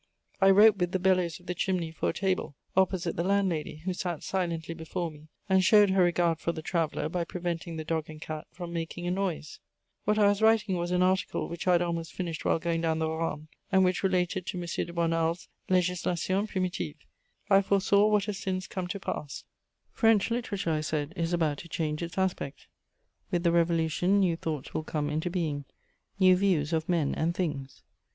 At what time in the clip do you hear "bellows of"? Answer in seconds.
0.97-1.45